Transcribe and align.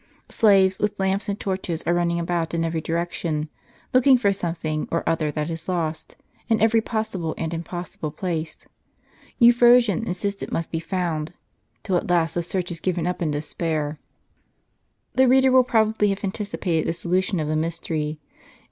Slaves, 0.29 0.79
with 0.79 0.99
lamps 0.99 1.29
and 1.29 1.39
torches, 1.39 1.83
are 1.83 1.93
running 1.93 2.17
about 2.19 2.55
in 2.55 2.65
every 2.65 2.81
direction, 2.81 3.49
looking 3.93 4.17
for 4.17 4.33
something 4.33 4.87
or 4.91 5.07
other 5.07 5.29
that 5.33 5.51
is 5.51 5.69
lost, 5.69 6.17
in 6.49 6.59
every 6.59 6.81
possible 6.81 7.35
and 7.37 7.53
impossible 7.53 8.09
place. 8.09 8.65
Eu])hrosyne 9.39 10.07
insists 10.07 10.41
it 10.41 10.51
must 10.51 10.71
be 10.71 10.79
found; 10.79 11.33
till 11.83 11.97
at 11.97 12.09
last 12.09 12.33
the 12.33 12.41
search 12.41 12.71
is 12.71 12.79
given 12.79 13.05
up 13.05 13.21
in 13.21 13.29
despair. 13.29 13.99
The 15.13 15.27
reader 15.27 15.51
will 15.51 15.63
probably 15.63 16.09
have 16.09 16.23
anticipated 16.23 16.87
the 16.87 16.93
solution 16.93 17.39
of 17.39 17.47
the 17.47 17.55
mystery. 17.55 18.19